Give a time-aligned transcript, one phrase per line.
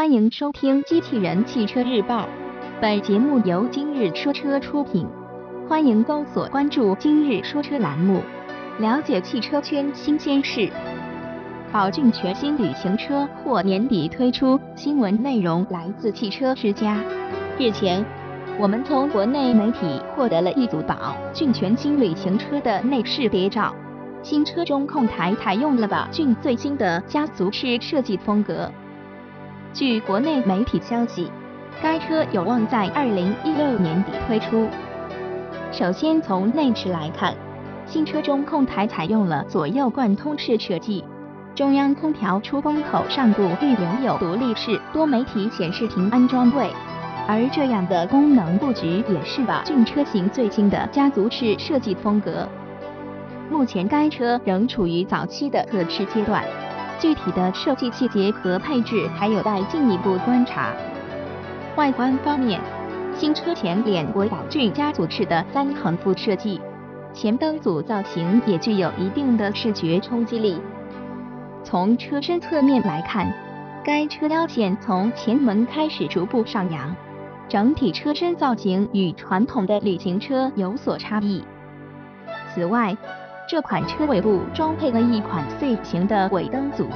[0.00, 2.22] 欢迎收听《机器人汽车日报》，
[2.80, 5.06] 本节目由今日说车出品。
[5.68, 8.22] 欢迎搜索关注“今日说车”栏目，
[8.78, 10.70] 了解汽车圈新鲜事。
[11.70, 16.98] 宝骏全新旅行车或年底推出，新闻内容来自汽车之家。
[17.58, 18.02] 日前，
[18.58, 23.74] 我们从国内媒体获得了一组宝骏全新旅行车的内饰谍照。
[24.22, 28.72] 新车中控台采用了宝骏最新的家族式设计风格。
[29.72, 31.30] 据国内媒体消息，
[31.80, 34.68] 该车有望在二零一六年底推出。
[35.70, 37.32] 首先从内饰来看，
[37.86, 41.04] 新车中控台采用了左右贯通式设计，
[41.54, 46.68] 中央空调出风口上部预留有独立式多媒体显示屏安装位，
[47.28, 52.48] 而这样的功能布局也是宝骏车型最新的家族式设计风格。
[53.48, 56.44] 目前该车仍处于早期的测试阶段，
[57.00, 60.72] 具体的设计细节和配置还有待进一步观察。
[61.76, 62.60] 外观方面，
[63.14, 66.60] 新车前脸为宝骏家族式的三横幅设计，
[67.14, 70.60] 前灯组造型也具有一定的视觉冲击力。
[71.64, 73.32] 从车身侧面来看，
[73.82, 76.94] 该车腰线从前门开始逐步上扬，
[77.48, 81.42] 整体车身造型与传统的旅行车有所差异。
[82.52, 82.96] 此外，
[83.50, 86.86] 这款车尾部装配了一款 C 型的尾灯组。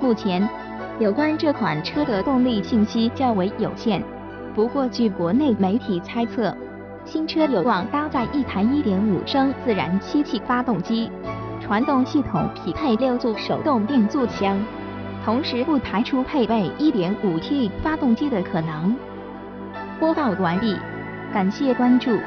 [0.00, 0.42] 目前，
[0.98, 4.02] 有关这款车的动力信息较为有限。
[4.56, 6.52] 不过，据国内媒体猜测，
[7.04, 11.08] 新车有望搭载一台1.5升自然吸气发动机，
[11.60, 14.58] 传动系统匹配六速手动变速箱，
[15.24, 18.96] 同时不排除配备 1.5T 发动机的可能。
[20.00, 20.76] 播报完毕，
[21.32, 22.18] 感谢关注。